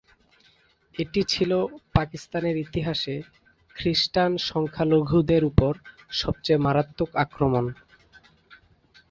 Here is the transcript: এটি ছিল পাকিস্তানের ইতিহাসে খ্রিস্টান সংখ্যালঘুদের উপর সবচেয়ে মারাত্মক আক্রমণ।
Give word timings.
এটি 0.95 1.21
ছিল 1.23 1.51
পাকিস্তানের 1.93 2.55
ইতিহাসে 2.57 3.15
খ্রিস্টান 3.75 4.31
সংখ্যালঘুদের 4.49 5.43
উপর 5.45 5.73
সবচেয়ে 6.11 6.63
মারাত্মক 6.65 7.09
আক্রমণ। 7.15 7.65